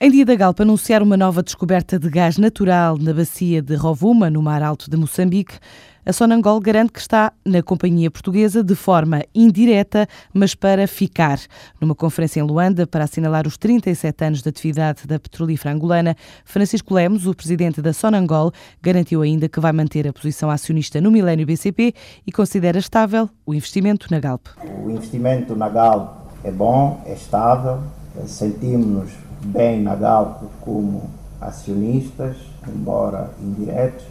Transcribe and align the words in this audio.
Em 0.00 0.12
dia 0.12 0.24
da 0.24 0.36
Galpa 0.36 0.62
anunciar 0.62 1.02
uma 1.02 1.16
nova 1.16 1.42
descoberta 1.42 1.98
de 1.98 2.08
gás 2.08 2.38
natural 2.38 2.96
na 2.98 3.12
bacia 3.12 3.60
de 3.60 3.74
Rovuma, 3.74 4.30
no 4.30 4.40
Mar 4.40 4.62
Alto 4.62 4.88
de 4.88 4.96
Moçambique, 4.96 5.58
a 6.06 6.12
Sonangol 6.12 6.60
garante 6.60 6.92
que 6.92 7.00
está 7.00 7.32
na 7.44 7.64
companhia 7.64 8.08
portuguesa 8.08 8.62
de 8.62 8.76
forma 8.76 9.24
indireta, 9.34 10.06
mas 10.32 10.54
para 10.54 10.86
ficar. 10.86 11.40
Numa 11.80 11.96
conferência 11.96 12.38
em 12.38 12.44
Luanda, 12.44 12.86
para 12.86 13.02
assinalar 13.02 13.44
os 13.44 13.58
37 13.58 14.24
anos 14.24 14.40
de 14.40 14.48
atividade 14.48 15.04
da 15.04 15.18
petrolífera 15.18 15.74
angolana, 15.74 16.14
Francisco 16.44 16.94
Lemos, 16.94 17.26
o 17.26 17.34
presidente 17.34 17.82
da 17.82 17.92
Sonangol, 17.92 18.52
garantiu 18.80 19.22
ainda 19.22 19.48
que 19.48 19.58
vai 19.58 19.72
manter 19.72 20.06
a 20.06 20.12
posição 20.12 20.48
acionista 20.48 21.00
no 21.00 21.10
Milênio 21.10 21.44
BCP 21.44 21.92
e 22.24 22.30
considera 22.30 22.78
estável 22.78 23.28
o 23.44 23.52
investimento 23.52 24.06
na 24.12 24.20
Galp. 24.20 24.46
O 24.64 24.90
investimento 24.90 25.56
na 25.56 25.68
Galp 25.68 26.18
é 26.44 26.52
bom, 26.52 27.02
é 27.04 27.14
estável, 27.14 27.82
sentimos-nos 28.26 29.27
bem 29.44 29.82
na 29.82 29.94
Galp 29.94 30.42
como 30.60 31.10
acionistas, 31.40 32.36
embora 32.66 33.30
indiretos, 33.40 34.04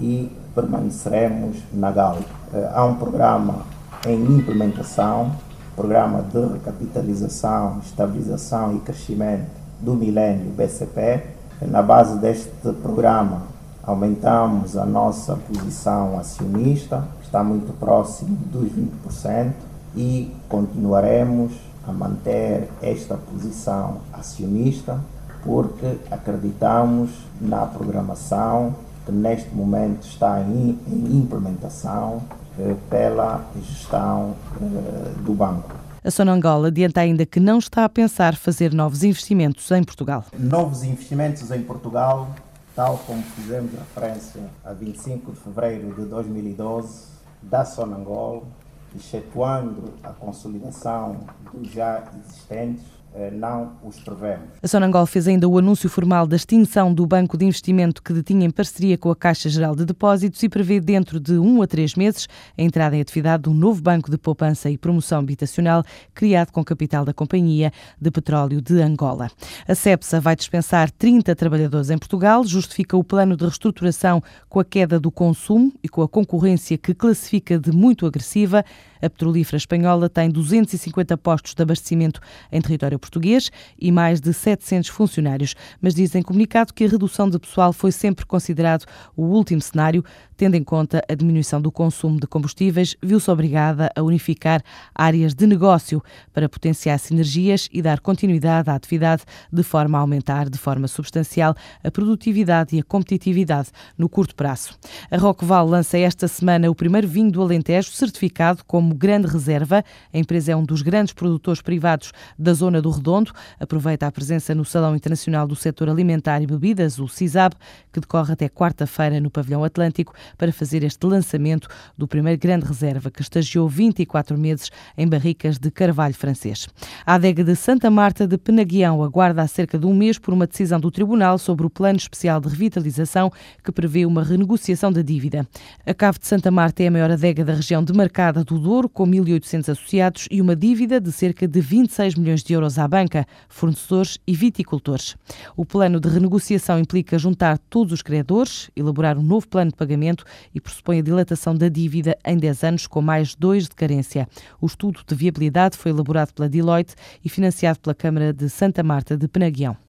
e 0.00 0.30
permaneceremos 0.54 1.58
na 1.72 1.90
Galp. 1.90 2.22
Eh, 2.54 2.70
há 2.72 2.84
um 2.84 2.94
programa 2.94 3.66
em 4.06 4.22
implementação, 4.38 5.32
programa 5.76 6.22
de 6.22 6.40
recapitalização, 6.54 7.80
estabilização 7.84 8.76
e 8.76 8.80
crescimento 8.80 9.50
do 9.80 9.94
milênio 9.94 10.50
BCP. 10.52 11.22
Na 11.62 11.82
base 11.82 12.18
deste 12.18 12.72
programa, 12.82 13.42
aumentamos 13.82 14.76
a 14.76 14.86
nossa 14.86 15.36
posição 15.36 16.18
acionista, 16.18 17.06
está 17.22 17.44
muito 17.44 17.72
próximo 17.78 18.36
dos 18.50 18.70
20%, 18.70 19.52
e 19.94 20.34
continuaremos 20.48 21.52
a 21.90 21.92
manter 21.92 22.68
esta 22.80 23.16
posição 23.16 23.98
acionista 24.12 25.00
porque 25.42 25.98
acreditamos 26.10 27.10
na 27.40 27.66
programação 27.66 28.74
que 29.04 29.12
neste 29.12 29.50
momento 29.54 30.06
está 30.06 30.40
em, 30.40 30.78
em 30.86 31.16
implementação 31.16 32.22
eh, 32.58 32.76
pela 32.88 33.44
gestão 33.62 34.34
eh, 34.60 35.12
do 35.24 35.32
banco. 35.34 35.74
A 36.04 36.10
Sonangol 36.10 36.64
adianta 36.64 37.00
ainda 37.00 37.26
que 37.26 37.40
não 37.40 37.58
está 37.58 37.84
a 37.84 37.88
pensar 37.88 38.34
fazer 38.36 38.72
novos 38.72 39.02
investimentos 39.02 39.70
em 39.70 39.82
Portugal. 39.82 40.24
Novos 40.38 40.82
investimentos 40.82 41.50
em 41.50 41.62
Portugal, 41.62 42.28
tal 42.74 42.98
como 43.06 43.22
fizemos 43.22 43.72
referência 43.72 44.42
a 44.64 44.72
25 44.72 45.32
de 45.32 45.38
fevereiro 45.38 45.94
de 45.94 46.06
2012, 46.06 47.08
da 47.42 47.64
Sonangol, 47.64 48.46
excetuando 48.94 49.94
a 50.02 50.10
consolidação 50.10 51.20
dos 51.52 51.70
já 51.70 52.04
existentes, 52.24 52.84
não 53.32 53.72
os 53.82 53.98
prevemos. 54.00 54.48
A 54.62 54.68
Sonangol 54.68 55.06
fez 55.06 55.26
ainda 55.26 55.48
o 55.48 55.58
anúncio 55.58 55.88
formal 55.88 56.26
da 56.26 56.36
extinção 56.36 56.92
do 56.94 57.06
banco 57.06 57.36
de 57.36 57.44
investimento 57.44 58.02
que 58.02 58.12
detinha 58.12 58.46
em 58.46 58.50
parceria 58.50 58.96
com 58.96 59.10
a 59.10 59.16
Caixa 59.16 59.48
Geral 59.48 59.74
de 59.74 59.84
Depósitos 59.84 60.42
e 60.42 60.48
prevê 60.48 60.80
dentro 60.80 61.18
de 61.18 61.32
um 61.38 61.62
a 61.62 61.66
três 61.66 61.94
meses 61.94 62.28
a 62.56 62.62
entrada 62.62 62.96
em 62.96 63.00
atividade 63.00 63.44
de 63.44 63.48
um 63.48 63.54
novo 63.54 63.82
banco 63.82 64.10
de 64.10 64.16
poupança 64.16 64.70
e 64.70 64.78
promoção 64.78 65.18
habitacional 65.18 65.82
criado 66.14 66.52
com 66.52 66.64
capital 66.64 67.04
da 67.04 67.12
Companhia 67.12 67.72
de 68.00 68.10
Petróleo 68.10 68.60
de 68.60 68.80
Angola. 68.80 69.30
A 69.66 69.74
CEPSA 69.74 70.20
vai 70.20 70.36
dispensar 70.36 70.90
30 70.90 71.34
trabalhadores 71.34 71.90
em 71.90 71.98
Portugal, 71.98 72.44
justifica 72.44 72.96
o 72.96 73.04
plano 73.04 73.36
de 73.36 73.44
reestruturação 73.44 74.22
com 74.48 74.60
a 74.60 74.64
queda 74.64 75.00
do 75.00 75.10
consumo 75.10 75.72
e 75.82 75.88
com 75.88 76.02
a 76.02 76.08
concorrência 76.08 76.78
que 76.78 76.94
classifica 76.94 77.58
de 77.58 77.72
muito 77.72 78.06
agressiva. 78.06 78.64
A 79.02 79.08
petrolífera 79.08 79.56
espanhola 79.56 80.08
tem 80.08 80.30
250 80.30 81.16
postos 81.18 81.54
de 81.54 81.62
abastecimento 81.62 82.20
em 82.52 82.60
território 82.60 82.98
português 82.98 83.50
e 83.78 83.90
mais 83.90 84.20
de 84.20 84.32
700 84.32 84.90
funcionários, 84.90 85.54
mas 85.80 85.94
diz 85.94 86.14
em 86.14 86.22
comunicado 86.22 86.72
que 86.72 86.84
a 86.84 86.88
redução 86.88 87.28
de 87.28 87.38
pessoal 87.38 87.72
foi 87.72 87.92
sempre 87.92 88.26
considerado 88.26 88.84
o 89.16 89.22
último 89.22 89.60
cenário, 89.60 90.04
tendo 90.36 90.54
em 90.54 90.64
conta 90.64 91.02
a 91.08 91.14
diminuição 91.14 91.60
do 91.60 91.70
consumo 91.70 92.18
de 92.18 92.26
combustíveis, 92.26 92.96
viu-se 93.02 93.30
obrigada 93.30 93.90
a 93.94 94.02
unificar 94.02 94.62
áreas 94.94 95.34
de 95.34 95.46
negócio 95.46 96.02
para 96.32 96.48
potenciar 96.48 96.98
sinergias 96.98 97.68
e 97.72 97.82
dar 97.82 98.00
continuidade 98.00 98.70
à 98.70 98.74
atividade 98.74 99.22
de 99.52 99.62
forma 99.62 99.98
a 99.98 100.00
aumentar 100.00 100.48
de 100.48 100.56
forma 100.56 100.88
substancial 100.88 101.54
a 101.84 101.90
produtividade 101.90 102.74
e 102.74 102.80
a 102.80 102.82
competitividade 102.82 103.68
no 103.98 104.08
curto 104.08 104.34
prazo. 104.34 104.70
A 105.10 105.18
Roqueval 105.18 105.66
lança 105.66 105.98
esta 105.98 106.26
semana 106.26 106.70
o 106.70 106.74
primeiro 106.74 107.06
vinho 107.06 107.30
do 107.30 107.42
Alentejo 107.42 107.90
certificado 107.90 108.64
como 108.64 108.89
grande 108.94 109.26
reserva. 109.26 109.82
A 110.12 110.18
empresa 110.18 110.52
é 110.52 110.56
um 110.56 110.64
dos 110.64 110.82
grandes 110.82 111.14
produtores 111.14 111.62
privados 111.62 112.12
da 112.38 112.52
zona 112.52 112.82
do 112.82 112.90
do 112.90 112.96
Redondo 112.96 113.32
aproveita 113.58 114.06
a 114.06 114.12
presença 114.12 114.54
no 114.54 114.64
Salão 114.64 114.96
Internacional 114.96 115.46
do 115.46 115.54
Setor 115.54 115.88
Alimentar 115.88 116.42
e 116.42 116.46
Bebidas, 116.46 116.98
o 116.98 117.06
CISAB, 117.06 117.54
que 117.92 118.00
decorre 118.00 118.32
até 118.32 118.48
quarta-feira 118.48 119.20
no 119.20 119.30
Pavilhão 119.30 119.62
Atlântico, 119.62 120.12
para 120.36 120.52
fazer 120.52 120.82
este 120.82 121.06
lançamento 121.06 121.68
do 121.96 122.08
primeiro 122.08 122.38
grande 122.38 122.66
reserva 122.66 123.10
que 123.10 123.22
estagiou 123.22 123.68
24 123.68 124.36
meses 124.36 124.70
em 124.98 125.06
barricas 125.06 125.58
de 125.58 125.70
carvalho 125.70 126.14
francês. 126.14 126.66
A 127.06 127.14
adega 127.14 127.44
de 127.44 127.54
Santa 127.54 127.90
Marta 127.90 128.26
de 128.26 128.36
Penaguião 128.36 129.02
aguarda 129.02 129.42
há 129.42 129.46
cerca 129.46 129.78
de 129.78 129.86
um 129.86 129.94
mês 129.94 130.18
por 130.18 130.34
uma 130.34 130.46
decisão 130.46 130.80
do 130.80 130.90
Tribunal 130.90 131.38
sobre 131.38 131.66
o 131.66 131.70
Plano 131.70 131.98
Especial 131.98 132.40
de 132.40 132.48
Revitalização 132.48 133.30
que 133.62 133.70
prevê 133.70 134.04
uma 134.04 134.24
renegociação 134.24 134.90
da 134.90 135.02
dívida. 135.02 135.46
A 135.86 135.94
Cave 135.94 136.18
de 136.18 136.26
Santa 136.26 136.50
Marta 136.50 136.82
é 136.82 136.88
a 136.88 136.90
maior 136.90 137.10
adega 137.10 137.44
da 137.44 137.54
região 137.54 137.84
demarcada 137.84 138.42
do 138.42 138.58
Douro, 138.80 138.88
com 138.88 139.06
1.800 139.06 139.68
associados 139.68 140.26
e 140.30 140.40
uma 140.40 140.56
dívida 140.56 140.98
de 140.98 141.12
cerca 141.12 141.46
de 141.46 141.60
26 141.60 142.14
milhões 142.14 142.42
de 142.42 142.54
euros 142.54 142.78
à 142.78 142.88
banca, 142.88 143.26
fornecedores 143.46 144.18
e 144.26 144.34
viticultores. 144.34 145.16
O 145.54 145.66
plano 145.66 146.00
de 146.00 146.08
renegociação 146.08 146.78
implica 146.78 147.18
juntar 147.18 147.58
todos 147.58 147.92
os 147.92 148.00
credores, 148.00 148.70
elaborar 148.74 149.18
um 149.18 149.22
novo 149.22 149.46
plano 149.46 149.70
de 149.70 149.76
pagamento 149.76 150.24
e 150.54 150.60
pressupõe 150.60 151.00
a 151.00 151.02
dilatação 151.02 151.54
da 151.54 151.68
dívida 151.68 152.16
em 152.24 152.38
10 152.38 152.64
anos 152.64 152.86
com 152.86 153.02
mais 153.02 153.34
dois 153.34 153.64
de 153.64 153.74
carência. 153.74 154.26
O 154.58 154.66
estudo 154.66 155.00
de 155.06 155.14
viabilidade 155.14 155.76
foi 155.76 155.90
elaborado 155.90 156.32
pela 156.32 156.48
Deloitte 156.48 156.94
e 157.22 157.28
financiado 157.28 157.80
pela 157.80 157.94
Câmara 157.94 158.32
de 158.32 158.48
Santa 158.48 158.82
Marta 158.82 159.14
de 159.14 159.28
Penaguião. 159.28 159.76